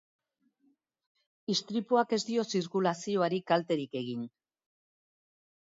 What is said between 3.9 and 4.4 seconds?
egin.